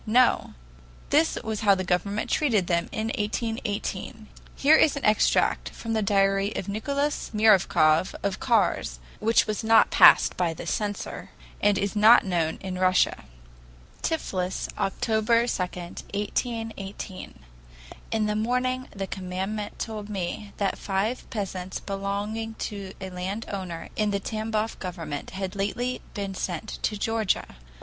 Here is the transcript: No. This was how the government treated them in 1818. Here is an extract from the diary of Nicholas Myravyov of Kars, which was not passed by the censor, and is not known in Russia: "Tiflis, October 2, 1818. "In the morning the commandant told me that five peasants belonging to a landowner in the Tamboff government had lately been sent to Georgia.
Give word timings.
No. 0.07 0.55
This 1.11 1.37
was 1.43 1.59
how 1.59 1.75
the 1.75 1.83
government 1.83 2.31
treated 2.31 2.65
them 2.65 2.89
in 2.91 3.09
1818. 3.15 4.29
Here 4.55 4.75
is 4.75 4.95
an 4.97 5.05
extract 5.05 5.69
from 5.69 5.93
the 5.93 6.01
diary 6.01 6.51
of 6.55 6.67
Nicholas 6.67 7.29
Myravyov 7.35 8.15
of 8.23 8.39
Kars, 8.39 8.97
which 9.19 9.45
was 9.45 9.63
not 9.63 9.91
passed 9.91 10.35
by 10.37 10.55
the 10.55 10.65
censor, 10.65 11.29
and 11.61 11.77
is 11.77 11.95
not 11.95 12.25
known 12.25 12.57
in 12.61 12.79
Russia: 12.79 13.25
"Tiflis, 14.01 14.67
October 14.79 15.45
2, 15.45 15.61
1818. 15.61 17.37
"In 18.11 18.25
the 18.25 18.35
morning 18.35 18.87
the 18.89 19.05
commandant 19.05 19.77
told 19.77 20.09
me 20.09 20.51
that 20.57 20.79
five 20.79 21.29
peasants 21.29 21.79
belonging 21.79 22.55
to 22.55 22.93
a 22.99 23.11
landowner 23.11 23.89
in 23.95 24.09
the 24.09 24.19
Tamboff 24.19 24.79
government 24.79 25.29
had 25.29 25.55
lately 25.55 26.01
been 26.15 26.33
sent 26.33 26.79
to 26.81 26.97
Georgia. 26.97 27.55